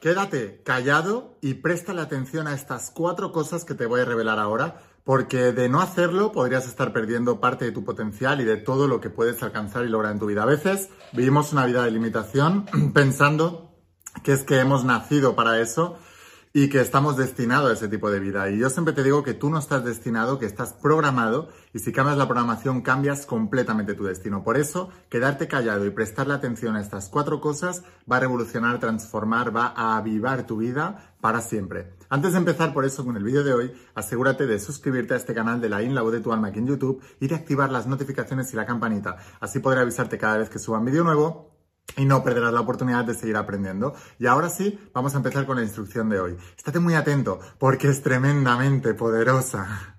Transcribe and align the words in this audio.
Quédate 0.00 0.62
callado 0.64 1.36
y 1.40 1.54
préstale 1.54 2.00
atención 2.00 2.46
a 2.46 2.54
estas 2.54 2.92
cuatro 2.92 3.32
cosas 3.32 3.64
que 3.64 3.74
te 3.74 3.84
voy 3.84 4.00
a 4.00 4.04
revelar 4.04 4.38
ahora, 4.38 4.80
porque 5.02 5.50
de 5.50 5.68
no 5.68 5.80
hacerlo 5.80 6.30
podrías 6.30 6.68
estar 6.68 6.92
perdiendo 6.92 7.40
parte 7.40 7.64
de 7.64 7.72
tu 7.72 7.84
potencial 7.84 8.40
y 8.40 8.44
de 8.44 8.58
todo 8.58 8.86
lo 8.86 9.00
que 9.00 9.10
puedes 9.10 9.42
alcanzar 9.42 9.84
y 9.84 9.88
lograr 9.88 10.12
en 10.12 10.20
tu 10.20 10.26
vida. 10.26 10.44
A 10.44 10.46
veces 10.46 10.90
vivimos 11.12 11.52
una 11.52 11.66
vida 11.66 11.82
de 11.82 11.90
limitación 11.90 12.66
pensando 12.94 13.74
que 14.22 14.32
es 14.32 14.44
que 14.44 14.60
hemos 14.60 14.84
nacido 14.84 15.34
para 15.34 15.58
eso 15.58 15.98
y 16.52 16.68
que 16.68 16.80
estamos 16.80 17.16
destinados 17.16 17.70
a 17.70 17.74
ese 17.74 17.88
tipo 17.88 18.10
de 18.10 18.20
vida. 18.20 18.48
Y 18.50 18.58
yo 18.58 18.70
siempre 18.70 18.94
te 18.94 19.02
digo 19.02 19.22
que 19.22 19.34
tú 19.34 19.50
no 19.50 19.58
estás 19.58 19.84
destinado, 19.84 20.38
que 20.38 20.46
estás 20.46 20.72
programado 20.72 21.48
y 21.72 21.80
si 21.80 21.92
cambias 21.92 22.16
la 22.16 22.26
programación 22.26 22.82
cambias 22.82 23.26
completamente 23.26 23.94
tu 23.94 24.04
destino. 24.04 24.42
Por 24.42 24.56
eso, 24.56 24.90
quedarte 25.08 25.48
callado 25.48 25.86
y 25.86 25.90
prestarle 25.90 26.34
atención 26.34 26.76
a 26.76 26.80
estas 26.80 27.08
cuatro 27.08 27.40
cosas 27.40 27.82
va 28.10 28.16
a 28.16 28.20
revolucionar, 28.20 28.78
transformar, 28.80 29.54
va 29.54 29.72
a 29.76 29.96
avivar 29.96 30.46
tu 30.46 30.58
vida 30.58 31.14
para 31.20 31.40
siempre. 31.40 31.92
Antes 32.08 32.32
de 32.32 32.38
empezar 32.38 32.72
por 32.72 32.84
eso 32.84 33.04
con 33.04 33.16
el 33.16 33.24
vídeo 33.24 33.44
de 33.44 33.52
hoy, 33.52 33.72
asegúrate 33.94 34.46
de 34.46 34.58
suscribirte 34.58 35.14
a 35.14 35.18
este 35.18 35.34
canal 35.34 35.60
de 35.60 35.68
la 35.68 35.82
IN, 35.82 35.94
la 35.94 36.02
voz 36.02 36.12
de 36.12 36.20
tu 36.20 36.32
alma 36.32 36.48
aquí 36.48 36.58
en 36.58 36.66
YouTube 36.66 37.02
y 37.20 37.28
de 37.28 37.34
activar 37.34 37.70
las 37.70 37.86
notificaciones 37.86 38.52
y 38.52 38.56
la 38.56 38.66
campanita. 38.66 39.16
Así 39.40 39.58
podré 39.58 39.80
avisarte 39.80 40.16
cada 40.16 40.38
vez 40.38 40.48
que 40.48 40.58
suba 40.58 40.78
un 40.78 40.86
vídeo 40.86 41.04
nuevo 41.04 41.57
y 41.96 42.04
no 42.04 42.22
perderás 42.22 42.52
la 42.52 42.60
oportunidad 42.60 43.04
de 43.04 43.14
seguir 43.14 43.36
aprendiendo. 43.36 43.94
Y 44.18 44.26
ahora 44.26 44.48
sí, 44.48 44.78
vamos 44.94 45.14
a 45.14 45.18
empezar 45.18 45.46
con 45.46 45.56
la 45.56 45.62
instrucción 45.62 46.08
de 46.08 46.20
hoy. 46.20 46.36
Estate 46.56 46.80
muy 46.80 46.94
atento 46.94 47.40
porque 47.58 47.88
es 47.88 48.02
tremendamente 48.02 48.94
poderosa. 48.94 49.97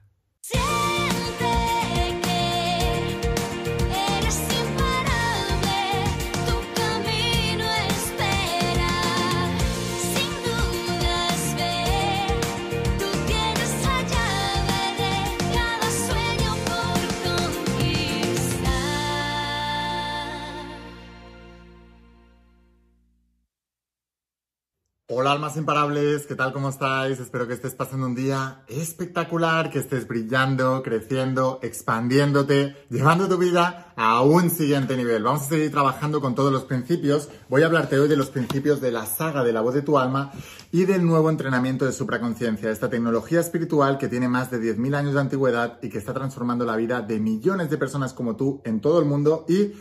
Almas 25.30 25.58
imparables, 25.58 26.26
¿qué 26.26 26.34
tal? 26.34 26.52
¿Cómo 26.54 26.70
estáis? 26.70 27.20
Espero 27.20 27.48
que 27.48 27.54
estés 27.54 27.76
pasando 27.76 28.08
un 28.08 28.16
día 28.16 28.64
espectacular, 28.68 29.70
que 29.70 29.78
estés 29.78 30.08
brillando, 30.08 30.82
creciendo, 30.82 31.60
expandiéndote, 31.62 32.76
llevando 32.90 33.30
tu 33.30 33.38
vida 33.38 33.94
a 33.96 34.24
un 34.24 34.50
siguiente 34.50 34.98
nivel. 34.98 35.22
Vamos 35.22 35.44
a 35.44 35.50
seguir 35.50 35.70
trabajando 35.70 36.20
con 36.20 36.34
todos 36.34 36.52
los 36.52 36.64
principios. 36.64 37.30
Voy 37.48 37.62
a 37.62 37.68
hablarte 37.68 38.00
hoy 38.00 38.08
de 38.08 38.18
los 38.18 38.32
principios 38.32 38.82
de 38.82 38.92
la 38.92 39.06
saga 39.06 39.44
de 39.44 39.54
la 39.54 39.62
voz 39.62 39.76
de 39.76 39.84
tu 39.84 40.00
alma 40.00 40.32
y 40.72 40.86
del 40.86 41.06
nuevo 41.06 41.30
entrenamiento 41.30 41.86
de 41.86 41.92
supraconciencia, 41.92 42.72
esta 42.72 42.90
tecnología 42.90 43.40
espiritual 43.40 44.00
que 44.00 44.08
tiene 44.08 44.28
más 44.28 44.50
de 44.50 44.60
10.000 44.60 44.96
años 44.96 45.14
de 45.14 45.20
antigüedad 45.20 45.78
y 45.84 45.90
que 45.90 46.00
está 46.00 46.12
transformando 46.12 46.66
la 46.66 46.76
vida 46.76 47.04
de 47.04 47.20
millones 47.20 47.70
de 47.70 47.78
personas 47.78 48.14
como 48.14 48.36
tú 48.36 48.64
en 48.66 48.82
todo 48.82 48.98
el 48.98 49.06
mundo 49.06 49.46
y 49.48 49.74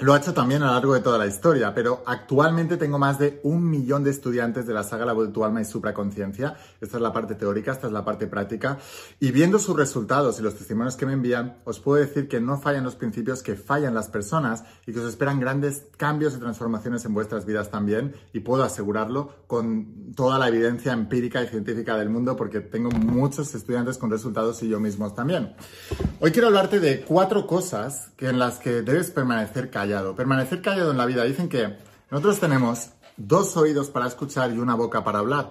lo 0.00 0.14
ha 0.14 0.18
hecho 0.18 0.32
también 0.32 0.62
a 0.62 0.66
lo 0.66 0.72
largo 0.72 0.94
de 0.94 1.00
toda 1.00 1.18
la 1.18 1.26
historia, 1.26 1.74
pero 1.74 2.02
actualmente 2.06 2.78
tengo 2.78 2.98
más 2.98 3.18
de 3.18 3.38
un 3.42 3.68
millón 3.68 4.02
de 4.02 4.10
estudiantes 4.10 4.66
de 4.66 4.72
la 4.72 4.82
saga 4.82 5.04
La 5.04 5.12
voz 5.12 5.30
tu 5.30 5.44
alma 5.44 5.60
y 5.60 5.66
supraconciencia. 5.66 6.56
Esta 6.80 6.96
es 6.96 7.02
la 7.02 7.12
parte 7.12 7.34
teórica, 7.34 7.72
esta 7.72 7.86
es 7.86 7.92
la 7.92 8.02
parte 8.02 8.26
práctica. 8.26 8.78
Y 9.18 9.30
viendo 9.30 9.58
sus 9.58 9.76
resultados 9.76 10.40
y 10.40 10.42
los 10.42 10.54
testimonios 10.54 10.96
que 10.96 11.04
me 11.04 11.12
envían, 11.12 11.58
os 11.64 11.80
puedo 11.80 12.00
decir 12.00 12.28
que 12.28 12.40
no 12.40 12.58
fallan 12.58 12.84
los 12.84 12.96
principios, 12.96 13.42
que 13.42 13.56
fallan 13.56 13.94
las 13.94 14.08
personas 14.08 14.64
y 14.86 14.92
que 14.94 15.00
os 15.00 15.08
esperan 15.08 15.38
grandes 15.38 15.86
cambios 15.98 16.34
y 16.34 16.38
transformaciones 16.38 17.04
en 17.04 17.12
vuestras 17.12 17.44
vidas 17.44 17.70
también. 17.70 18.14
Y 18.32 18.40
puedo 18.40 18.64
asegurarlo 18.64 19.44
con 19.46 20.14
toda 20.16 20.38
la 20.38 20.48
evidencia 20.48 20.92
empírica 20.92 21.42
y 21.42 21.48
científica 21.48 21.98
del 21.98 22.08
mundo 22.08 22.36
porque 22.36 22.60
tengo 22.60 22.90
muchos 22.90 23.54
estudiantes 23.54 23.98
con 23.98 24.10
resultados 24.10 24.62
y 24.62 24.68
yo 24.68 24.80
mismo 24.80 25.12
también. 25.12 25.54
Hoy 26.20 26.30
quiero 26.30 26.48
hablarte 26.48 26.80
de 26.80 27.02
cuatro 27.02 27.46
cosas 27.46 28.12
en 28.18 28.38
las 28.38 28.58
que 28.58 28.82
debes 28.82 29.10
permanecer 29.10 29.70
callado 29.70 29.89
Permanecer 30.16 30.62
callado 30.62 30.90
en 30.90 30.96
la 30.96 31.06
vida. 31.06 31.24
Dicen 31.24 31.48
que 31.48 31.76
nosotros 32.10 32.40
tenemos 32.40 32.90
dos 33.16 33.56
oídos 33.56 33.90
para 33.90 34.06
escuchar 34.06 34.52
y 34.52 34.58
una 34.58 34.74
boca 34.74 35.04
para 35.04 35.18
hablar. 35.18 35.50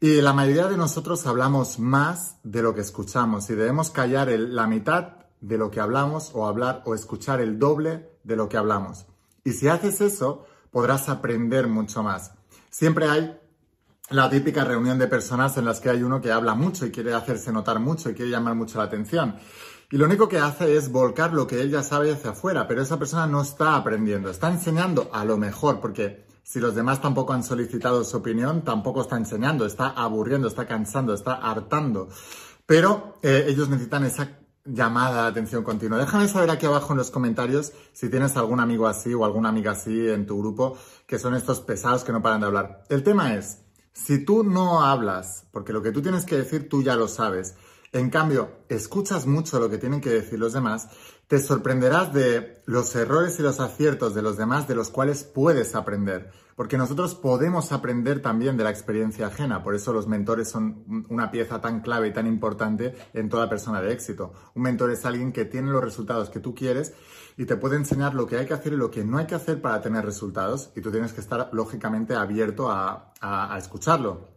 Y 0.00 0.20
la 0.20 0.32
mayoría 0.32 0.66
de 0.66 0.76
nosotros 0.76 1.26
hablamos 1.26 1.78
más 1.78 2.36
de 2.42 2.62
lo 2.62 2.74
que 2.74 2.82
escuchamos 2.82 3.48
y 3.48 3.54
debemos 3.54 3.90
callar 3.90 4.28
la 4.28 4.66
mitad 4.66 5.26
de 5.40 5.58
lo 5.58 5.70
que 5.70 5.80
hablamos 5.80 6.32
o 6.34 6.46
hablar 6.46 6.82
o 6.84 6.94
escuchar 6.94 7.40
el 7.40 7.58
doble 7.58 8.10
de 8.22 8.36
lo 8.36 8.48
que 8.48 8.56
hablamos. 8.56 9.06
Y 9.44 9.52
si 9.52 9.68
haces 9.68 10.00
eso, 10.00 10.44
podrás 10.70 11.08
aprender 11.08 11.68
mucho 11.68 12.02
más. 12.02 12.32
Siempre 12.68 13.08
hay 13.08 13.38
la 14.10 14.28
típica 14.28 14.64
reunión 14.64 14.98
de 14.98 15.08
personas 15.08 15.56
en 15.56 15.64
las 15.64 15.80
que 15.80 15.90
hay 15.90 16.02
uno 16.02 16.20
que 16.20 16.30
habla 16.30 16.54
mucho 16.54 16.86
y 16.86 16.90
quiere 16.90 17.14
hacerse 17.14 17.52
notar 17.52 17.80
mucho 17.80 18.10
y 18.10 18.14
quiere 18.14 18.30
llamar 18.30 18.54
mucho 18.54 18.78
la 18.78 18.84
atención. 18.84 19.36
Y 19.90 19.98
lo 19.98 20.06
único 20.06 20.28
que 20.28 20.38
hace 20.38 20.76
es 20.76 20.90
volcar 20.90 21.32
lo 21.32 21.46
que 21.46 21.60
él 21.60 21.70
ya 21.70 21.82
sabe 21.82 22.12
hacia 22.12 22.30
afuera, 22.30 22.66
pero 22.66 22.82
esa 22.82 22.98
persona 22.98 23.26
no 23.26 23.42
está 23.42 23.76
aprendiendo, 23.76 24.30
está 24.30 24.50
enseñando 24.50 25.08
a 25.12 25.24
lo 25.24 25.36
mejor, 25.36 25.80
porque 25.80 26.26
si 26.42 26.58
los 26.58 26.74
demás 26.74 27.00
tampoco 27.00 27.32
han 27.32 27.44
solicitado 27.44 28.02
su 28.02 28.16
opinión, 28.16 28.62
tampoco 28.62 29.02
está 29.02 29.16
enseñando, 29.16 29.64
está 29.64 29.88
aburriendo, 29.88 30.48
está 30.48 30.66
cansando, 30.66 31.14
está 31.14 31.34
hartando. 31.34 32.08
Pero 32.66 33.18
eh, 33.22 33.46
ellos 33.48 33.68
necesitan 33.68 34.04
esa 34.04 34.38
llamada 34.64 35.22
de 35.22 35.28
atención 35.28 35.62
continua. 35.62 35.98
Déjame 35.98 36.26
saber 36.28 36.50
aquí 36.50 36.66
abajo 36.66 36.92
en 36.92 36.98
los 36.98 37.10
comentarios 37.10 37.72
si 37.92 38.08
tienes 38.08 38.36
algún 38.36 38.60
amigo 38.60 38.88
así 38.88 39.14
o 39.14 39.24
alguna 39.24 39.48
amiga 39.48 39.72
así 39.72 40.08
en 40.08 40.26
tu 40.26 40.38
grupo, 40.38 40.76
que 41.06 41.18
son 41.18 41.34
estos 41.34 41.60
pesados 41.60 42.02
que 42.02 42.12
no 42.12 42.22
paran 42.22 42.40
de 42.40 42.46
hablar. 42.46 42.84
El 42.88 43.02
tema 43.04 43.34
es, 43.34 43.62
si 43.92 44.24
tú 44.24 44.42
no 44.42 44.82
hablas, 44.82 45.46
porque 45.52 45.72
lo 45.72 45.82
que 45.82 45.92
tú 45.92 46.02
tienes 46.02 46.24
que 46.24 46.36
decir 46.36 46.68
tú 46.68 46.82
ya 46.82 46.96
lo 46.96 47.08
sabes, 47.08 47.54
en 47.92 48.10
cambio, 48.10 48.50
escuchas 48.68 49.26
mucho 49.26 49.60
lo 49.60 49.70
que 49.70 49.78
tienen 49.78 50.00
que 50.00 50.10
decir 50.10 50.38
los 50.38 50.52
demás, 50.52 50.88
te 51.28 51.38
sorprenderás 51.38 52.12
de 52.12 52.62
los 52.66 52.94
errores 52.94 53.38
y 53.38 53.42
los 53.42 53.58
aciertos 53.60 54.14
de 54.14 54.22
los 54.22 54.36
demás 54.36 54.68
de 54.68 54.74
los 54.74 54.90
cuales 54.90 55.24
puedes 55.24 55.74
aprender. 55.74 56.30
Porque 56.54 56.78
nosotros 56.78 57.14
podemos 57.14 57.70
aprender 57.72 58.22
también 58.22 58.56
de 58.56 58.64
la 58.64 58.70
experiencia 58.70 59.26
ajena. 59.26 59.62
Por 59.62 59.74
eso 59.74 59.92
los 59.92 60.06
mentores 60.06 60.48
son 60.48 61.04
una 61.10 61.30
pieza 61.30 61.60
tan 61.60 61.80
clave 61.80 62.08
y 62.08 62.12
tan 62.12 62.26
importante 62.26 62.94
en 63.12 63.28
toda 63.28 63.50
persona 63.50 63.82
de 63.82 63.92
éxito. 63.92 64.32
Un 64.54 64.62
mentor 64.62 64.90
es 64.90 65.04
alguien 65.04 65.32
que 65.32 65.44
tiene 65.44 65.70
los 65.70 65.84
resultados 65.84 66.30
que 66.30 66.40
tú 66.40 66.54
quieres 66.54 66.94
y 67.36 67.44
te 67.44 67.56
puede 67.56 67.76
enseñar 67.76 68.14
lo 68.14 68.26
que 68.26 68.38
hay 68.38 68.46
que 68.46 68.54
hacer 68.54 68.72
y 68.72 68.76
lo 68.76 68.90
que 68.90 69.04
no 69.04 69.18
hay 69.18 69.26
que 69.26 69.34
hacer 69.34 69.60
para 69.60 69.82
tener 69.82 70.04
resultados. 70.04 70.70
Y 70.74 70.80
tú 70.80 70.90
tienes 70.90 71.12
que 71.12 71.20
estar 71.20 71.50
lógicamente 71.52 72.14
abierto 72.14 72.70
a, 72.70 73.12
a 73.20 73.58
escucharlo. 73.58 74.35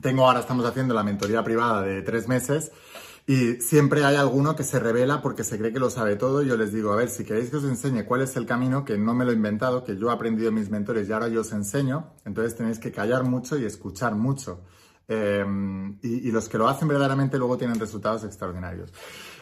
Tengo 0.00 0.26
ahora, 0.26 0.40
estamos 0.40 0.66
haciendo 0.66 0.94
la 0.94 1.02
mentoría 1.02 1.42
privada 1.44 1.82
de 1.82 2.02
tres 2.02 2.28
meses 2.28 2.72
y 3.26 3.54
siempre 3.54 4.04
hay 4.04 4.16
alguno 4.16 4.54
que 4.54 4.64
se 4.64 4.78
revela 4.78 5.22
porque 5.22 5.44
se 5.44 5.56
cree 5.58 5.72
que 5.72 5.78
lo 5.78 5.88
sabe 5.88 6.16
todo. 6.16 6.42
Yo 6.42 6.56
les 6.56 6.72
digo, 6.72 6.92
a 6.92 6.96
ver, 6.96 7.08
si 7.08 7.24
queréis 7.24 7.48
que 7.48 7.56
os 7.56 7.64
enseñe 7.64 8.04
cuál 8.04 8.20
es 8.20 8.36
el 8.36 8.44
camino, 8.44 8.84
que 8.84 8.98
no 8.98 9.14
me 9.14 9.24
lo 9.24 9.30
he 9.30 9.34
inventado, 9.34 9.82
que 9.82 9.96
yo 9.96 10.10
he 10.10 10.12
aprendido 10.12 10.50
de 10.50 10.56
mis 10.56 10.68
mentores 10.68 11.08
y 11.08 11.12
ahora 11.12 11.28
yo 11.28 11.40
os 11.40 11.52
enseño, 11.52 12.12
entonces 12.24 12.54
tenéis 12.54 12.78
que 12.78 12.92
callar 12.92 13.24
mucho 13.24 13.56
y 13.56 13.64
escuchar 13.64 14.14
mucho. 14.14 14.60
Eh, 15.06 15.44
y, 16.02 16.28
y, 16.28 16.30
los 16.32 16.48
que 16.48 16.56
lo 16.56 16.66
hacen 16.66 16.88
verdaderamente 16.88 17.36
luego 17.36 17.58
tienen 17.58 17.78
resultados 17.78 18.24
extraordinarios. 18.24 18.90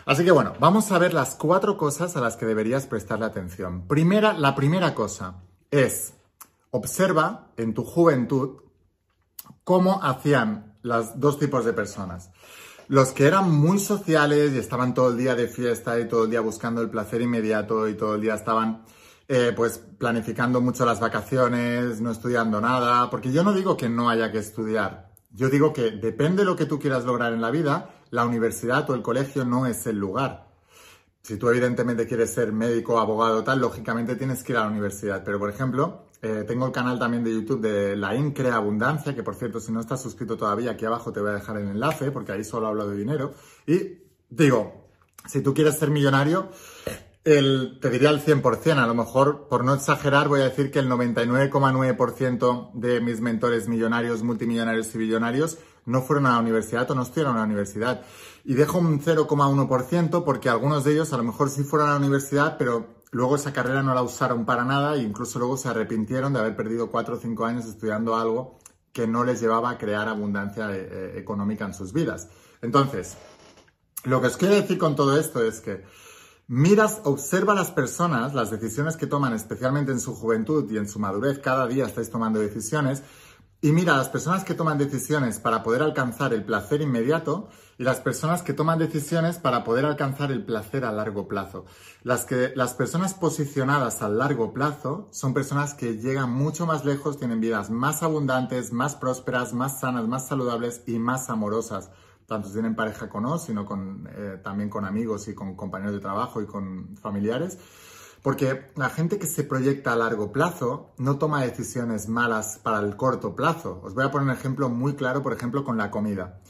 Así 0.04 0.24
que 0.24 0.32
bueno, 0.32 0.54
vamos 0.58 0.90
a 0.90 0.98
ver 0.98 1.14
las 1.14 1.36
cuatro 1.36 1.76
cosas 1.76 2.16
a 2.16 2.20
las 2.20 2.36
que 2.36 2.46
deberías 2.46 2.86
prestarle 2.86 3.26
atención. 3.26 3.86
Primera, 3.86 4.32
la 4.32 4.56
primera 4.56 4.94
cosa 4.94 5.36
es, 5.70 6.14
observa 6.70 7.52
en 7.56 7.74
tu 7.74 7.84
juventud 7.84 8.62
cómo 9.64 10.02
hacían 10.02 10.76
los 10.82 11.18
dos 11.18 11.38
tipos 11.38 11.64
de 11.64 11.72
personas. 11.72 12.30
Los 12.88 13.12
que 13.12 13.26
eran 13.26 13.50
muy 13.50 13.78
sociales 13.78 14.52
y 14.52 14.58
estaban 14.58 14.92
todo 14.92 15.10
el 15.10 15.16
día 15.16 15.34
de 15.34 15.48
fiesta 15.48 15.98
y 15.98 16.08
todo 16.08 16.24
el 16.24 16.30
día 16.30 16.40
buscando 16.40 16.82
el 16.82 16.90
placer 16.90 17.22
inmediato 17.22 17.88
y 17.88 17.94
todo 17.94 18.16
el 18.16 18.20
día 18.20 18.34
estaban 18.34 18.84
eh, 19.28 19.52
pues 19.56 19.78
planificando 19.78 20.60
mucho 20.60 20.84
las 20.84 21.00
vacaciones, 21.00 22.00
no 22.00 22.10
estudiando 22.10 22.60
nada, 22.60 23.08
porque 23.08 23.32
yo 23.32 23.42
no 23.44 23.52
digo 23.52 23.76
que 23.76 23.88
no 23.88 24.10
haya 24.10 24.30
que 24.30 24.38
estudiar, 24.38 25.12
yo 25.30 25.48
digo 25.48 25.72
que 25.72 25.92
depende 25.92 26.42
de 26.42 26.46
lo 26.46 26.56
que 26.56 26.66
tú 26.66 26.78
quieras 26.78 27.04
lograr 27.04 27.32
en 27.32 27.40
la 27.40 27.50
vida, 27.50 27.90
la 28.10 28.26
universidad 28.26 28.88
o 28.90 28.94
el 28.94 29.00
colegio 29.00 29.44
no 29.44 29.64
es 29.66 29.86
el 29.86 29.96
lugar. 29.96 30.48
Si 31.22 31.36
tú 31.36 31.48
evidentemente 31.48 32.06
quieres 32.06 32.34
ser 32.34 32.52
médico, 32.52 32.98
abogado, 32.98 33.42
tal, 33.42 33.60
lógicamente 33.60 34.16
tienes 34.16 34.42
que 34.42 34.52
ir 34.52 34.58
a 34.58 34.64
la 34.64 34.70
universidad. 34.70 35.22
Pero, 35.24 35.38
por 35.38 35.48
ejemplo, 35.48 36.04
eh, 36.22 36.44
tengo 36.46 36.66
el 36.66 36.72
canal 36.72 37.00
también 37.00 37.24
de 37.24 37.32
YouTube 37.34 37.60
de 37.60 37.96
La 37.96 38.14
Increa 38.14 38.54
Abundancia, 38.54 39.12
que 39.14 39.24
por 39.24 39.34
cierto, 39.34 39.58
si 39.58 39.72
no 39.72 39.80
estás 39.80 40.00
suscrito 40.00 40.36
todavía, 40.36 40.70
aquí 40.70 40.84
abajo 40.84 41.12
te 41.12 41.20
voy 41.20 41.30
a 41.30 41.34
dejar 41.34 41.56
el 41.56 41.68
enlace, 41.68 42.12
porque 42.12 42.30
ahí 42.30 42.44
solo 42.44 42.68
hablo 42.68 42.88
de 42.88 42.96
dinero. 42.96 43.34
Y 43.66 43.98
digo, 44.30 44.88
si 45.26 45.42
tú 45.42 45.52
quieres 45.52 45.76
ser 45.76 45.90
millonario, 45.90 46.48
te 47.24 47.90
diría 47.90 48.10
el 48.10 48.24
100%, 48.24 48.78
a 48.78 48.86
lo 48.86 48.94
mejor, 48.94 49.48
por 49.48 49.64
no 49.64 49.74
exagerar, 49.74 50.28
voy 50.28 50.40
a 50.40 50.44
decir 50.44 50.70
que 50.70 50.78
el 50.78 50.88
99,9% 50.88 52.72
de 52.74 53.00
mis 53.00 53.20
mentores 53.20 53.68
millonarios, 53.68 54.22
multimillonarios 54.22 54.94
y 54.94 54.98
billonarios 54.98 55.58
no 55.86 56.02
fueron 56.02 56.26
a 56.26 56.34
la 56.34 56.38
universidad 56.38 56.90
o 56.90 56.94
no 56.94 57.02
estuvieron 57.02 57.34
a 57.34 57.40
la 57.40 57.44
universidad. 57.46 58.02
Y 58.44 58.54
dejo 58.54 58.78
un 58.78 59.00
0,1% 59.00 60.24
porque 60.24 60.48
algunos 60.48 60.84
de 60.84 60.92
ellos 60.92 61.12
a 61.12 61.16
lo 61.16 61.24
mejor 61.24 61.50
sí 61.50 61.64
fueron 61.64 61.88
a 61.88 61.92
la 61.92 61.98
universidad, 61.98 62.56
pero 62.58 63.01
Luego 63.12 63.36
esa 63.36 63.52
carrera 63.52 63.82
no 63.82 63.94
la 63.94 64.02
usaron 64.02 64.46
para 64.46 64.64
nada 64.64 64.96
e 64.96 65.02
incluso 65.02 65.38
luego 65.38 65.58
se 65.58 65.68
arrepintieron 65.68 66.32
de 66.32 66.40
haber 66.40 66.56
perdido 66.56 66.90
cuatro 66.90 67.16
o 67.16 67.18
cinco 67.18 67.44
años 67.44 67.66
estudiando 67.66 68.16
algo 68.16 68.58
que 68.90 69.06
no 69.06 69.22
les 69.22 69.38
llevaba 69.38 69.68
a 69.68 69.76
crear 69.76 70.08
abundancia 70.08 70.74
eh, 70.74 70.88
eh, 70.90 71.14
económica 71.18 71.66
en 71.66 71.74
sus 71.74 71.92
vidas. 71.92 72.30
Entonces, 72.62 73.18
lo 74.04 74.22
que 74.22 74.28
os 74.28 74.38
quiero 74.38 74.54
decir 74.54 74.78
con 74.78 74.96
todo 74.96 75.18
esto 75.18 75.44
es 75.44 75.60
que 75.60 75.84
miras, 76.48 77.02
observa 77.04 77.52
a 77.52 77.56
las 77.56 77.70
personas, 77.70 78.32
las 78.32 78.50
decisiones 78.50 78.96
que 78.96 79.06
toman, 79.06 79.34
especialmente 79.34 79.92
en 79.92 80.00
su 80.00 80.14
juventud 80.14 80.70
y 80.70 80.78
en 80.78 80.88
su 80.88 80.98
madurez, 80.98 81.38
cada 81.38 81.66
día 81.66 81.84
estáis 81.84 82.08
tomando 82.08 82.40
decisiones, 82.40 83.02
y 83.64 83.70
mira, 83.70 83.96
las 83.96 84.08
personas 84.08 84.42
que 84.42 84.54
toman 84.54 84.76
decisiones 84.76 85.38
para 85.38 85.62
poder 85.62 85.82
alcanzar 85.82 86.34
el 86.34 86.44
placer 86.44 86.82
inmediato 86.82 87.48
y 87.78 87.84
las 87.84 88.00
personas 88.00 88.42
que 88.42 88.54
toman 88.54 88.80
decisiones 88.80 89.38
para 89.38 89.62
poder 89.62 89.84
alcanzar 89.84 90.32
el 90.32 90.44
placer 90.44 90.84
a 90.84 90.90
largo 90.90 91.28
plazo. 91.28 91.64
Las, 92.02 92.24
que, 92.24 92.52
las 92.56 92.74
personas 92.74 93.14
posicionadas 93.14 94.02
a 94.02 94.08
largo 94.08 94.52
plazo 94.52 95.06
son 95.12 95.32
personas 95.32 95.74
que 95.74 95.96
llegan 95.98 96.32
mucho 96.32 96.66
más 96.66 96.84
lejos, 96.84 97.18
tienen 97.18 97.40
vidas 97.40 97.70
más 97.70 98.02
abundantes, 98.02 98.72
más 98.72 98.96
prósperas, 98.96 99.54
más 99.54 99.78
sanas, 99.78 100.08
más 100.08 100.26
saludables 100.26 100.82
y 100.88 100.98
más 100.98 101.30
amorosas. 101.30 101.92
Tanto 102.26 102.48
si 102.48 102.54
tienen 102.54 102.74
pareja 102.74 103.08
con 103.08 103.26
o, 103.26 103.38
sino 103.38 103.64
con, 103.64 104.08
eh, 104.12 104.40
también 104.42 104.70
con 104.70 104.84
amigos 104.84 105.28
y 105.28 105.36
con 105.36 105.54
compañeros 105.54 105.94
de 105.94 106.00
trabajo 106.00 106.42
y 106.42 106.46
con 106.46 106.96
familiares. 106.96 107.58
Porque 108.22 108.70
la 108.76 108.88
gente 108.88 109.18
que 109.18 109.26
se 109.26 109.42
proyecta 109.44 109.92
a 109.92 109.96
largo 109.96 110.30
plazo 110.30 110.94
no 110.98 111.18
toma 111.18 111.42
decisiones 111.42 112.08
malas 112.08 112.60
para 112.62 112.78
el 112.78 112.96
corto 112.96 113.34
plazo. 113.34 113.80
Os 113.82 113.94
voy 113.94 114.04
a 114.04 114.10
poner 114.10 114.28
un 114.28 114.34
ejemplo 114.34 114.68
muy 114.68 114.94
claro, 114.94 115.22
por 115.22 115.32
ejemplo, 115.32 115.64
con 115.64 115.76
la 115.76 115.90
comida. 115.90 116.40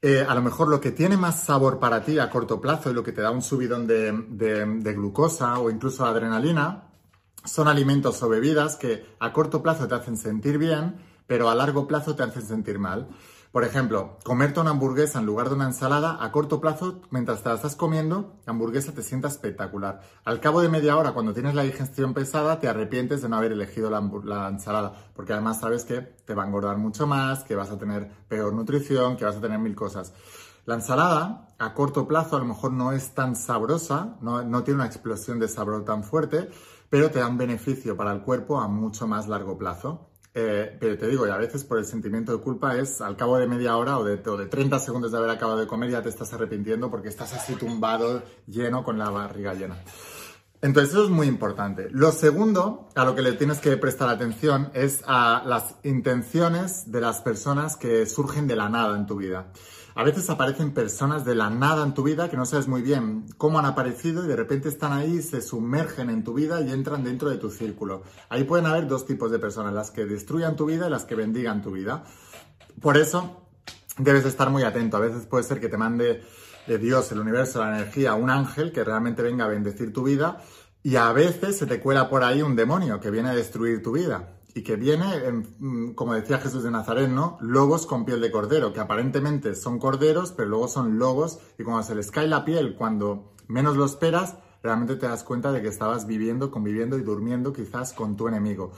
Eh, 0.00 0.24
a 0.26 0.32
lo 0.36 0.42
mejor 0.42 0.68
lo 0.68 0.80
que 0.80 0.92
tiene 0.92 1.16
más 1.16 1.42
sabor 1.42 1.80
para 1.80 2.04
ti 2.04 2.20
a 2.20 2.30
corto 2.30 2.60
plazo 2.60 2.88
y 2.88 2.94
lo 2.94 3.02
que 3.02 3.10
te 3.10 3.20
da 3.20 3.32
un 3.32 3.42
subidón 3.42 3.88
de, 3.88 4.12
de 4.12 4.94
glucosa 4.94 5.58
o 5.58 5.70
incluso 5.70 6.06
adrenalina 6.06 6.84
son 7.44 7.66
alimentos 7.66 8.22
o 8.22 8.28
bebidas 8.28 8.76
que 8.76 9.04
a 9.18 9.32
corto 9.32 9.60
plazo 9.60 9.88
te 9.88 9.96
hacen 9.96 10.16
sentir 10.16 10.58
bien, 10.58 10.96
pero 11.26 11.48
a 11.48 11.54
largo 11.54 11.88
plazo 11.88 12.14
te 12.14 12.22
hacen 12.22 12.46
sentir 12.46 12.78
mal. 12.78 13.08
Por 13.58 13.64
ejemplo, 13.64 14.18
comerte 14.22 14.60
una 14.60 14.70
hamburguesa 14.70 15.18
en 15.18 15.26
lugar 15.26 15.48
de 15.48 15.56
una 15.56 15.64
ensalada, 15.64 16.18
a 16.20 16.30
corto 16.30 16.60
plazo, 16.60 17.00
mientras 17.10 17.42
te 17.42 17.48
la 17.48 17.56
estás 17.56 17.74
comiendo, 17.74 18.36
la 18.46 18.52
hamburguesa 18.52 18.92
te 18.92 19.02
sienta 19.02 19.26
espectacular. 19.26 20.00
Al 20.24 20.38
cabo 20.38 20.60
de 20.60 20.68
media 20.68 20.96
hora, 20.96 21.10
cuando 21.10 21.34
tienes 21.34 21.56
la 21.56 21.64
digestión 21.64 22.14
pesada, 22.14 22.60
te 22.60 22.68
arrepientes 22.68 23.20
de 23.20 23.28
no 23.28 23.36
haber 23.36 23.50
elegido 23.50 23.90
la, 23.90 24.00
la, 24.22 24.46
ensalada, 24.46 25.10
porque 25.12 25.32
además 25.32 25.58
sabes 25.58 25.84
que 25.84 26.02
te 26.02 26.34
va 26.34 26.44
a 26.44 26.46
engordar 26.46 26.76
mucho 26.76 27.08
más, 27.08 27.42
que 27.42 27.56
vas 27.56 27.72
a 27.72 27.78
tener 27.78 28.08
peor 28.28 28.52
nutrición, 28.52 29.16
que 29.16 29.24
vas 29.24 29.34
a 29.34 29.40
tener 29.40 29.58
mil 29.58 29.74
cosas. 29.74 30.14
La 30.64 30.76
ensalada, 30.76 31.48
a 31.58 31.74
corto 31.74 32.06
plazo, 32.06 32.36
a 32.36 32.38
lo 32.38 32.44
mejor 32.44 32.72
no 32.72 32.92
es 32.92 33.12
tan 33.12 33.34
sabrosa, 33.34 34.18
no 34.20 34.62
tiene 34.62 34.82
una 34.82 34.86
explosión 34.86 35.40
de 35.40 35.48
sabor 35.48 35.84
tan 35.84 36.04
fuerte, 36.04 36.48
pero 36.90 37.10
te 37.10 37.18
da 37.18 37.26
un 37.26 37.38
beneficio 37.38 37.96
para 37.96 38.12
el 38.12 38.22
cuerpo 38.22 38.60
a 38.60 38.68
mucho 38.68 39.08
más 39.08 39.26
largo 39.26 39.58
plazo. 39.58 40.07
Eh, 40.40 40.76
pero 40.78 40.96
te 40.96 41.08
digo, 41.08 41.26
y 41.26 41.30
a 41.30 41.36
veces 41.36 41.64
por 41.64 41.78
el 41.78 41.84
sentimiento 41.84 42.30
de 42.30 42.40
culpa 42.40 42.76
es 42.76 43.00
al 43.00 43.16
cabo 43.16 43.38
de 43.38 43.48
media 43.48 43.76
hora 43.76 43.98
o 43.98 44.04
de, 44.04 44.22
o 44.30 44.36
de 44.36 44.46
30 44.46 44.78
segundos 44.78 45.10
de 45.10 45.18
haber 45.18 45.30
acabado 45.30 45.58
de 45.58 45.66
comer 45.66 45.90
ya 45.90 46.00
te 46.00 46.10
estás 46.10 46.32
arrepintiendo 46.32 46.92
porque 46.92 47.08
estás 47.08 47.34
así 47.34 47.54
tumbado, 47.54 48.22
lleno, 48.46 48.84
con 48.84 48.98
la 48.98 49.10
barriga 49.10 49.54
llena. 49.54 49.82
Entonces 50.62 50.92
eso 50.92 51.02
es 51.02 51.10
muy 51.10 51.26
importante. 51.26 51.88
Lo 51.90 52.12
segundo 52.12 52.88
a 52.94 53.04
lo 53.04 53.16
que 53.16 53.22
le 53.22 53.32
tienes 53.32 53.58
que 53.58 53.76
prestar 53.78 54.10
atención 54.10 54.70
es 54.74 55.02
a 55.08 55.42
las 55.44 55.74
intenciones 55.82 56.92
de 56.92 57.00
las 57.00 57.20
personas 57.20 57.76
que 57.76 58.06
surgen 58.06 58.46
de 58.46 58.54
la 58.54 58.68
nada 58.68 58.96
en 58.96 59.06
tu 59.06 59.16
vida. 59.16 59.50
A 59.98 60.04
veces 60.04 60.30
aparecen 60.30 60.70
personas 60.70 61.24
de 61.24 61.34
la 61.34 61.50
nada 61.50 61.84
en 61.84 61.92
tu 61.92 62.04
vida 62.04 62.30
que 62.30 62.36
no 62.36 62.46
sabes 62.46 62.68
muy 62.68 62.82
bien 62.82 63.26
cómo 63.36 63.58
han 63.58 63.64
aparecido 63.64 64.24
y 64.24 64.28
de 64.28 64.36
repente 64.36 64.68
están 64.68 64.92
ahí, 64.92 65.20
se 65.22 65.42
sumergen 65.42 66.08
en 66.08 66.22
tu 66.22 66.34
vida 66.34 66.60
y 66.60 66.70
entran 66.70 67.02
dentro 67.02 67.30
de 67.30 67.36
tu 67.36 67.50
círculo. 67.50 68.04
Ahí 68.28 68.44
pueden 68.44 68.66
haber 68.66 68.86
dos 68.86 69.06
tipos 69.06 69.32
de 69.32 69.40
personas, 69.40 69.74
las 69.74 69.90
que 69.90 70.04
destruyan 70.04 70.54
tu 70.54 70.66
vida 70.66 70.86
y 70.86 70.90
las 70.90 71.04
que 71.04 71.16
bendigan 71.16 71.62
tu 71.62 71.72
vida. 71.72 72.04
Por 72.80 72.96
eso 72.96 73.48
debes 73.98 74.24
estar 74.24 74.50
muy 74.50 74.62
atento. 74.62 74.98
A 74.98 75.00
veces 75.00 75.26
puede 75.26 75.42
ser 75.42 75.58
que 75.58 75.68
te 75.68 75.76
mande 75.76 76.22
de 76.68 76.78
Dios, 76.78 77.10
el 77.10 77.18
universo, 77.18 77.58
la 77.58 77.80
energía, 77.80 78.14
un 78.14 78.30
ángel 78.30 78.70
que 78.70 78.84
realmente 78.84 79.22
venga 79.22 79.46
a 79.46 79.48
bendecir 79.48 79.92
tu 79.92 80.04
vida 80.04 80.40
y 80.80 80.94
a 80.94 81.10
veces 81.10 81.58
se 81.58 81.66
te 81.66 81.80
cuela 81.80 82.08
por 82.08 82.22
ahí 82.22 82.40
un 82.40 82.54
demonio 82.54 83.00
que 83.00 83.10
viene 83.10 83.30
a 83.30 83.34
destruir 83.34 83.82
tu 83.82 83.90
vida 83.90 84.37
y 84.58 84.62
que 84.64 84.74
viene, 84.74 85.06
mm, 85.60 85.92
como 85.92 86.14
decía 86.14 86.38
Jesús 86.38 86.64
de 86.64 86.72
Nazaret, 86.72 87.08
¿no? 87.08 87.38
Lobos 87.40 87.86
con 87.86 88.04
piel 88.04 88.20
de 88.20 88.32
cordero, 88.32 88.72
que 88.72 88.80
aparentemente 88.80 89.54
son 89.54 89.78
corderos, 89.78 90.32
pero 90.32 90.48
luego 90.48 90.66
son 90.66 90.98
lobos 90.98 91.38
y 91.58 91.62
cuando 91.62 91.84
se 91.84 91.94
les 91.94 92.10
cae 92.10 92.26
la 92.26 92.44
piel, 92.44 92.74
cuando 92.74 93.34
menos 93.46 93.76
lo 93.76 93.84
esperas, 93.84 94.34
realmente 94.60 94.96
te 94.96 95.06
das 95.06 95.22
cuenta 95.22 95.52
de 95.52 95.62
que 95.62 95.68
estabas 95.68 96.08
viviendo, 96.08 96.50
conviviendo 96.50 96.98
y 96.98 97.02
durmiendo 97.02 97.52
quizás 97.52 97.92
con 97.92 98.16
tu 98.16 98.26
enemigo. 98.26 98.72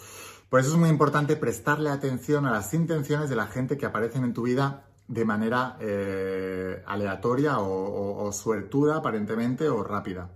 Por 0.50 0.60
eso 0.60 0.68
es 0.72 0.76
muy 0.76 0.90
importante 0.90 1.34
prestarle 1.36 1.88
atención 1.88 2.44
a 2.44 2.50
las 2.50 2.74
intenciones 2.74 3.30
de 3.30 3.36
la 3.36 3.46
gente 3.46 3.78
que 3.78 3.86
aparecen 3.86 4.24
en 4.24 4.34
tu 4.34 4.42
vida 4.42 4.84
de 5.08 5.24
manera 5.24 5.78
eh, 5.80 6.82
aleatoria 6.86 7.58
o, 7.58 8.26
o 8.26 8.32
suertuda 8.32 8.96
aparentemente 8.96 9.70
o 9.70 9.82
rápida. 9.82 10.28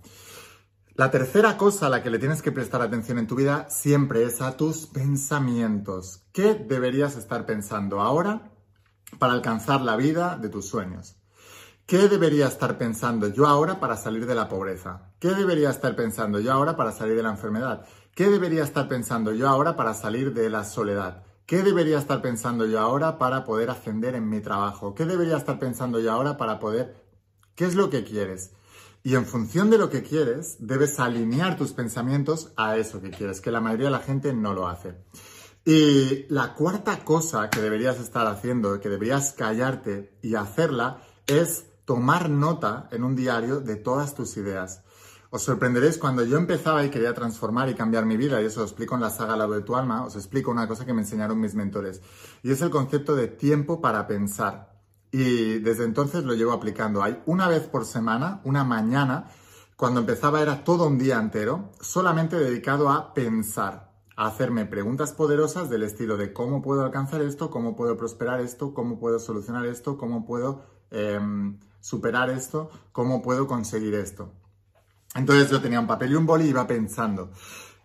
La 0.96 1.11
tercera 1.11 1.56
cosa 1.56 1.87
a 1.87 1.88
la 1.88 2.05
que 2.05 2.11
le 2.11 2.20
tienes 2.20 2.41
que 2.41 2.52
prestar 2.52 2.81
atención 2.81 3.19
en 3.19 3.26
tu 3.26 3.35
vida 3.35 3.67
siempre 3.69 4.23
es 4.23 4.41
a 4.41 4.56
tus 4.56 4.87
pensamientos. 4.87 6.23
¿Qué 6.32 6.55
deberías 6.55 7.17
estar 7.17 7.46
pensando 7.46 8.00
ahora 8.00 8.52
para 9.19 9.32
alcanzar 9.32 9.81
la 9.81 9.96
vida 9.96 10.38
de 10.41 10.49
tus 10.49 10.69
sueños? 10.69 11.17
¿Qué 11.85 12.08
debería 12.08 12.46
estar 12.46 12.79
pensando 12.79 13.26
yo 13.26 13.49
ahora 13.49 13.81
para 13.81 13.96
salir 13.96 14.25
de 14.25 14.37
la 14.37 14.49
pobreza? 14.49 15.11
¿Qué 15.19 15.31
debería 15.31 15.70
estar 15.70 15.96
pensando 15.96 16.38
yo 16.38 16.52
ahora 16.52 16.76
para 16.76 16.93
salir 16.93 17.17
de 17.17 17.25
la 17.25 17.31
enfermedad? 17.31 17.85
¿Qué 18.14 18.31
debería 18.31 18.62
estar 18.62 18.87
pensando 18.87 19.32
yo 19.32 19.49
ahora 19.49 19.75
para 19.75 19.94
salir 19.94 20.32
de 20.32 20.49
la 20.49 20.62
soledad? 20.62 21.25
¿Qué 21.44 21.64
debería 21.64 21.99
estar 21.99 22.23
pensando 22.23 22.67
yo 22.67 22.79
ahora 22.79 23.19
para 23.19 23.44
poder 23.44 23.69
ascender 23.69 24.14
en 24.14 24.29
mi 24.29 24.41
trabajo? 24.41 24.94
¿Qué 24.94 25.06
debería 25.06 25.38
estar 25.38 25.58
pensando 25.58 25.99
yo 25.99 26.12
ahora 26.12 26.37
para 26.37 26.61
poder... 26.61 27.02
¿Qué 27.56 27.64
es 27.64 27.75
lo 27.75 27.91
que 27.91 28.05
quieres? 28.05 28.52
Y 29.06 29.17
en 29.17 29.27
función 29.27 29.69
de 29.69 29.77
lo 29.77 29.91
que 29.91 30.03
quieres, 30.03 30.56
debes 30.61 30.99
alinear 30.99 31.59
tus 31.59 31.75
pensamientos 31.75 32.53
a 32.56 32.79
eso 32.79 33.03
que 33.03 33.11
quieres, 33.11 33.43
que 33.43 33.51
la 33.51 33.61
mayoría 33.61 33.87
de 33.87 33.93
la 33.93 33.99
gente 33.99 34.33
no 34.33 34.55
lo 34.55 34.67
hace. 34.67 34.95
Y 35.62 36.25
la 36.31 36.55
cuarta 36.55 37.05
cosa 37.05 37.51
que 37.51 37.61
deberías 37.61 38.01
estar 38.01 38.27
haciendo, 38.27 38.81
que 38.81 38.89
deberías 38.89 39.33
callarte 39.33 40.19
y 40.23 40.37
hacerla, 40.37 41.03
es 41.27 41.67
tomar 41.85 42.31
nota 42.31 42.89
en 42.93 43.05
un 43.05 43.15
diario 43.15 43.61
de 43.61 43.77
todas 43.77 44.15
tus 44.15 44.39
ideas. 44.39 44.83
Os 45.29 45.43
sorprenderéis 45.43 45.99
cuando 45.99 46.25
yo 46.25 46.39
empezaba 46.39 46.83
y 46.83 46.89
quería 46.89 47.12
transformar 47.12 47.69
y 47.69 47.75
cambiar 47.75 48.06
mi 48.06 48.17
vida, 48.17 48.41
y 48.41 48.47
eso 48.47 48.62
os 48.62 48.71
explico 48.71 48.95
en 48.95 49.03
la 49.03 49.11
saga 49.11 49.37
Lado 49.37 49.53
de 49.53 49.61
tu 49.61 49.77
alma, 49.77 50.06
os 50.06 50.17
explico 50.17 50.51
una 50.51 50.67
cosa 50.67 50.87
que 50.87 50.95
me 50.95 51.03
enseñaron 51.03 51.39
mis 51.39 51.55
mentores, 51.55 52.01
y 52.43 52.53
es 52.53 52.62
el 52.62 52.71
concepto 52.71 53.15
de 53.15 53.29
tiempo 53.29 53.83
para 53.83 54.06
pensar. 54.06 54.73
Y 55.17 55.61
desde 55.61 55.85
entonces 55.85 56.25
lo 56.25 56.35
llevo 56.35 56.51
aplicando. 56.51 57.01
Hay 57.01 57.23
una 57.25 57.47
vez 57.47 57.69
por 57.69 57.85
semana, 57.85 58.41
una 58.43 58.65
mañana, 58.65 59.31
cuando 59.77 60.01
empezaba 60.01 60.43
era 60.43 60.65
todo 60.65 60.89
un 60.89 60.99
día 60.99 61.21
entero, 61.21 61.71
solamente 61.81 62.37
dedicado 62.37 62.91
a 62.91 63.15
pensar, 63.15 63.93
a 64.17 64.27
hacerme 64.27 64.67
preguntas 64.67 65.13
poderosas 65.13 65.71
del 65.71 65.85
estilo 65.85 66.17
de 66.17 66.33
cómo 66.33 66.63
puedo 66.63 66.85
alcanzar 66.85 67.23
esto, 67.23 67.49
cómo 67.49 67.77
puedo 67.77 67.97
prosperar 67.97 68.41
esto, 68.41 68.75
cómo 68.75 68.99
puedo 68.99 69.21
solucionar 69.21 69.67
esto, 69.67 69.99
cómo 69.99 70.27
puedo 70.27 70.65
em, 70.91 71.61
superar 71.79 72.29
esto, 72.29 72.71
cómo 72.91 73.23
puedo 73.23 73.47
conseguir 73.47 73.94
esto. 73.94 74.33
Entonces 75.15 75.49
yo 75.49 75.63
tenía 75.63 75.79
un 75.79 75.87
papel 75.87 76.11
y 76.11 76.15
un 76.17 76.27
boli 76.27 76.47
y 76.47 76.49
iba 76.49 76.67
pensando. 76.67 77.31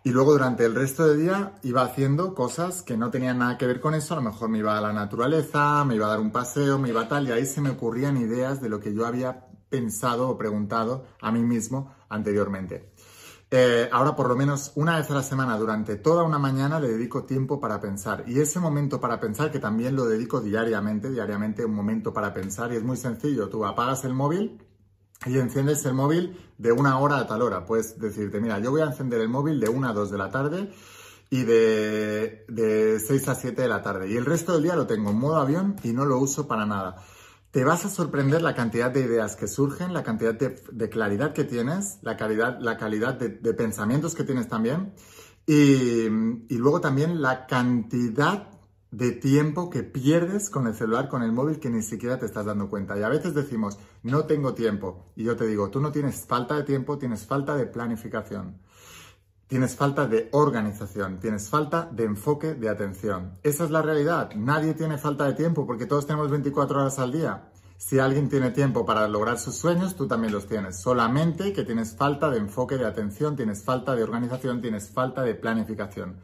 Y 0.02 0.10
luego 0.10 0.32
durante 0.32 0.64
el 0.64 0.74
resto 0.74 1.06
del 1.06 1.20
día 1.20 1.52
iba 1.62 1.82
haciendo 1.82 2.34
cosas 2.34 2.82
que 2.82 2.96
no 2.96 3.10
tenían 3.10 3.38
nada 3.38 3.58
que 3.58 3.66
ver 3.66 3.80
con 3.80 3.94
eso. 3.94 4.14
A 4.14 4.16
lo 4.16 4.22
mejor 4.22 4.48
me 4.48 4.58
iba 4.58 4.76
a 4.76 4.80
la 4.80 4.94
naturaleza, 4.94 5.84
me 5.84 5.96
iba 5.96 6.06
a 6.06 6.10
dar 6.10 6.20
un 6.20 6.32
paseo, 6.32 6.78
me 6.78 6.88
iba 6.88 7.02
a 7.02 7.08
tal, 7.08 7.28
y 7.28 7.32
ahí 7.32 7.44
se 7.44 7.60
me 7.60 7.68
ocurrían 7.68 8.16
ideas 8.16 8.62
de 8.62 8.70
lo 8.70 8.80
que 8.80 8.94
yo 8.94 9.04
había 9.04 9.46
pensado 9.68 10.30
o 10.30 10.38
preguntado 10.38 11.04
a 11.20 11.30
mí 11.30 11.40
mismo 11.40 11.94
anteriormente. 12.08 12.92
Eh, 13.50 13.88
ahora 13.92 14.14
por 14.14 14.28
lo 14.28 14.36
menos 14.36 14.72
una 14.76 14.96
vez 14.96 15.10
a 15.10 15.14
la 15.14 15.22
semana, 15.22 15.58
durante 15.58 15.96
toda 15.96 16.22
una 16.22 16.38
mañana, 16.38 16.80
le 16.80 16.88
dedico 16.88 17.24
tiempo 17.24 17.60
para 17.60 17.78
pensar. 17.78 18.24
Y 18.26 18.40
ese 18.40 18.58
momento 18.58 19.00
para 19.00 19.20
pensar, 19.20 19.50
que 19.50 19.58
también 19.58 19.96
lo 19.96 20.06
dedico 20.06 20.40
diariamente, 20.40 21.10
diariamente 21.10 21.64
un 21.64 21.74
momento 21.74 22.14
para 22.14 22.32
pensar, 22.32 22.72
y 22.72 22.76
es 22.76 22.82
muy 22.82 22.96
sencillo. 22.96 23.50
Tú 23.50 23.66
apagas 23.66 24.04
el 24.04 24.14
móvil 24.14 24.62
y 25.26 25.38
enciendes 25.38 25.84
el 25.84 25.94
móvil 25.94 26.36
de 26.58 26.72
una 26.72 26.98
hora 26.98 27.18
a 27.18 27.26
tal 27.26 27.42
hora. 27.42 27.66
Puedes 27.66 27.98
decirte, 27.98 28.40
mira, 28.40 28.58
yo 28.58 28.70
voy 28.70 28.80
a 28.80 28.86
encender 28.86 29.20
el 29.20 29.28
móvil 29.28 29.60
de 29.60 29.68
una 29.68 29.90
a 29.90 29.92
dos 29.92 30.10
de 30.10 30.18
la 30.18 30.30
tarde 30.30 30.70
y 31.28 31.42
de, 31.42 32.44
de 32.48 32.98
6 33.00 33.28
a 33.28 33.34
7 33.34 33.62
de 33.62 33.68
la 33.68 33.82
tarde. 33.82 34.10
Y 34.10 34.16
el 34.16 34.24
resto 34.24 34.54
del 34.54 34.62
día 34.62 34.76
lo 34.76 34.86
tengo 34.86 35.10
en 35.10 35.18
modo 35.18 35.36
avión 35.36 35.76
y 35.82 35.92
no 35.92 36.06
lo 36.06 36.18
uso 36.18 36.48
para 36.48 36.64
nada. 36.64 37.04
Te 37.50 37.64
vas 37.64 37.84
a 37.84 37.90
sorprender 37.90 38.42
la 38.42 38.54
cantidad 38.54 38.90
de 38.90 39.00
ideas 39.00 39.36
que 39.36 39.48
surgen, 39.48 39.92
la 39.92 40.02
cantidad 40.02 40.34
de, 40.34 40.88
claridad 40.88 41.32
que 41.32 41.44
tienes, 41.44 41.98
la 42.02 42.16
calidad, 42.16 42.58
la 42.60 42.76
calidad 42.76 43.14
de, 43.14 43.54
pensamientos 43.54 44.14
que 44.14 44.24
tienes 44.24 44.48
también 44.48 44.94
y 45.46 46.08
luego 46.56 46.80
también 46.80 47.20
la 47.20 47.46
cantidad 47.46 48.59
de 48.90 49.12
tiempo 49.12 49.70
que 49.70 49.82
pierdes 49.82 50.50
con 50.50 50.66
el 50.66 50.74
celular, 50.74 51.08
con 51.08 51.22
el 51.22 51.32
móvil, 51.32 51.60
que 51.60 51.70
ni 51.70 51.82
siquiera 51.82 52.18
te 52.18 52.26
estás 52.26 52.46
dando 52.46 52.68
cuenta. 52.68 52.98
Y 52.98 53.02
a 53.02 53.08
veces 53.08 53.34
decimos, 53.34 53.78
no 54.02 54.24
tengo 54.24 54.54
tiempo. 54.54 55.12
Y 55.16 55.24
yo 55.24 55.36
te 55.36 55.46
digo, 55.46 55.70
tú 55.70 55.80
no 55.80 55.92
tienes 55.92 56.26
falta 56.26 56.56
de 56.56 56.64
tiempo, 56.64 56.98
tienes 56.98 57.26
falta 57.26 57.56
de 57.56 57.66
planificación. 57.66 58.58
Tienes 59.46 59.74
falta 59.74 60.06
de 60.06 60.28
organización, 60.30 61.18
tienes 61.18 61.48
falta 61.48 61.88
de 61.90 62.04
enfoque 62.04 62.54
de 62.54 62.68
atención. 62.68 63.32
Esa 63.42 63.64
es 63.64 63.70
la 63.70 63.82
realidad. 63.82 64.30
Nadie 64.36 64.74
tiene 64.74 64.96
falta 64.96 65.24
de 65.24 65.32
tiempo 65.34 65.66
porque 65.66 65.86
todos 65.86 66.06
tenemos 66.06 66.30
24 66.30 66.80
horas 66.80 67.00
al 67.00 67.10
día. 67.10 67.50
Si 67.76 67.98
alguien 67.98 68.28
tiene 68.28 68.50
tiempo 68.50 68.86
para 68.86 69.08
lograr 69.08 69.38
sus 69.38 69.56
sueños, 69.56 69.96
tú 69.96 70.06
también 70.06 70.32
los 70.32 70.46
tienes. 70.46 70.80
Solamente 70.80 71.52
que 71.52 71.64
tienes 71.64 71.96
falta 71.96 72.30
de 72.30 72.38
enfoque 72.38 72.76
de 72.76 72.86
atención, 72.86 73.34
tienes 73.34 73.64
falta 73.64 73.96
de 73.96 74.02
organización, 74.02 74.60
tienes 74.60 74.90
falta 74.90 75.22
de 75.22 75.34
planificación. 75.34 76.20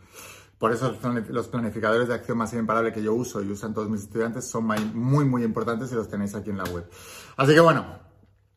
Por 0.59 0.73
eso 0.73 0.97
los 1.29 1.49
planificadores 1.49 2.09
de 2.09 2.15
acción 2.15 2.39
más 2.39 2.55
imparable 2.55 2.93
que 2.93 3.03
yo 3.03 3.13
uso 3.13 3.43
y 3.43 3.51
usan 3.51 3.75
todos 3.75 3.91
mis 3.91 4.03
estudiantes 4.03 4.47
son 4.47 4.65
muy, 4.95 5.25
muy 5.25 5.45
importantes 5.45 5.93
y 5.93 5.95
los 5.95 6.09
tenéis 6.09 6.35
aquí 6.35 6.49
en 6.51 6.59
la 6.59 6.65
web. 6.65 6.89
Así 7.37 7.53
que 7.53 7.61
bueno, 7.61 7.85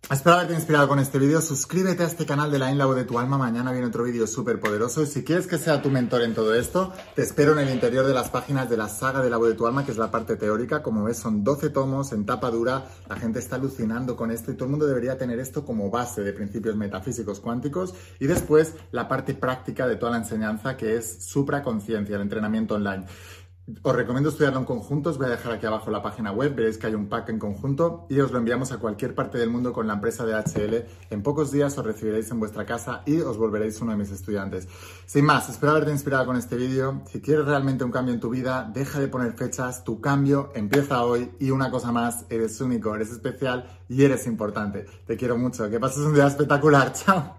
Espero 0.08 0.38
haberte 0.38 0.56
inspirado 0.56 0.88
con 0.88 0.98
este 0.98 1.20
vídeo. 1.20 1.40
Suscríbete 1.40 2.02
a 2.02 2.08
este 2.08 2.26
canal 2.26 2.50
de 2.50 2.58
la 2.58 2.72
InLabo 2.72 2.96
de 2.96 3.04
tu 3.04 3.20
alma. 3.20 3.38
Mañana 3.38 3.72
viene 3.72 3.86
otro 3.86 4.04
vídeo 4.04 4.26
súper 4.26 4.60
poderoso. 4.60 5.04
Y 5.04 5.06
si 5.06 5.24
quieres 5.24 5.46
que 5.46 5.60
sea 5.60 5.84
tu 5.84 5.92
mentor 5.92 6.24
en 6.24 6.34
todo 6.34 6.56
esto, 6.56 6.92
te 7.14 7.22
espero 7.22 7.52
en 7.52 7.60
el 7.60 7.72
interior 7.72 8.08
de 8.08 8.16
las 8.16 8.32
páginas 8.32 8.72
de 8.72 8.78
la 8.78 8.90
saga 8.90 9.22
de 9.22 9.30
la 9.30 9.38
voz 9.38 9.50
de 9.50 9.54
tu 9.54 9.68
alma, 9.68 9.86
que 9.86 9.92
es 9.92 9.98
la 10.00 10.10
parte 10.10 10.36
teórica. 10.36 10.82
Como 10.82 11.04
ves, 11.04 11.20
son 11.20 11.44
12 11.44 11.70
tomos 11.70 12.12
en 12.12 12.26
tapa 12.26 12.50
dura. 12.50 12.86
La 13.08 13.18
gente 13.18 13.38
está 13.38 13.58
alucinando 13.58 14.16
con 14.16 14.32
esto 14.32 14.52
y 14.52 14.56
todo 14.56 14.66
el 14.66 14.72
mundo 14.72 14.88
debería 14.88 15.16
tener 15.16 15.38
esto 15.40 15.64
como 15.64 15.92
base 15.92 16.24
de 16.24 16.34
principios 16.34 16.76
metafísicos 16.76 17.40
cuánticos. 17.40 17.94
Y 18.20 18.26
después 18.26 18.74
la 18.92 19.08
parte 19.08 19.36
práctica 19.36 19.88
de 19.88 19.96
toda 19.96 20.14
la 20.14 20.18
enseñanza, 20.18 20.76
que 20.76 20.96
es 20.96 21.24
supraconciencia, 21.24 22.16
el 22.16 22.24
entrenamiento 22.24 22.74
online. 22.74 23.06
Os 23.84 23.96
recomiendo 23.96 24.30
estudiarlo 24.30 24.60
en 24.60 24.66
conjunto, 24.66 25.12
os 25.12 25.18
voy 25.18 25.28
a 25.28 25.30
dejar 25.30 25.54
aquí 25.54 25.66
abajo 25.66 25.92
la 25.92 26.02
página 26.02 26.32
web, 26.32 26.56
veréis 26.56 26.78
que 26.78 26.88
hay 26.88 26.96
un 26.96 27.08
pack 27.08 27.30
en 27.30 27.38
conjunto 27.38 28.08
y 28.10 28.20
os 28.20 28.32
lo 28.32 28.40
enviamos 28.40 28.72
a 28.72 28.78
cualquier 28.78 29.14
parte 29.14 29.38
del 29.38 29.50
mundo 29.50 29.74
con 29.74 29.86
la 29.86 29.94
empresa 29.94 30.26
de 30.26 30.34
HL. 30.34 30.86
En 31.12 31.22
pocos 31.22 31.52
días 31.52 31.78
os 31.78 31.86
recibiréis 31.86 32.32
en 32.32 32.40
vuestra 32.40 32.66
casa 32.66 33.04
y 33.06 33.20
os 33.20 33.38
volveréis 33.38 33.80
uno 33.82 33.92
de 33.92 33.98
mis 33.98 34.12
estudiantes. 34.12 34.68
Sin 35.06 35.26
más, 35.26 35.50
espero 35.50 35.74
haberte 35.74 35.92
inspirado 35.92 36.26
con 36.26 36.36
este 36.36 36.56
vídeo. 36.56 37.02
Si 37.12 37.22
quieres 37.22 37.46
realmente 37.46 37.84
un 37.84 37.92
cambio 37.92 38.14
en 38.14 38.20
tu 38.20 38.30
vida, 38.30 38.70
deja 38.74 39.00
de 39.00 39.08
poner 39.08 39.34
fechas, 39.34 39.84
tu 39.84 40.02
cambio 40.02 40.52
empieza 40.56 41.04
hoy 41.04 41.32
y 41.40 41.52
una 41.52 41.70
cosa 41.70 41.92
más, 41.92 42.26
eres 42.30 42.60
único, 42.62 42.96
eres 42.96 43.12
especial 43.12 43.66
y 43.88 44.04
eres 44.04 44.26
importante. 44.26 44.86
Te 45.06 45.16
quiero 45.16 45.38
mucho, 45.38 45.70
que 45.70 45.80
pases 45.80 46.00
un 46.00 46.16
día 46.16 46.28
espectacular, 46.28 46.92
chao. 46.94 47.39